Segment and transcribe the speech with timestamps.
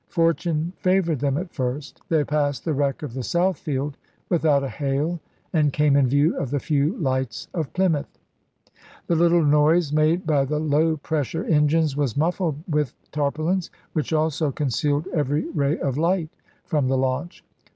[0.09, 3.93] Fortune favored them at first; they passed secretary the wreck of the Southfield
[4.29, 5.19] without a hail,
[5.53, 5.69] and Navy!
[5.73, 8.17] came in view of the few lights of Plymouth.
[9.05, 14.51] The little noise made by the low pressure engines was muffled with tarpaulins, which also
[14.51, 16.29] concealed every ray of light
[16.65, 17.43] from the launch.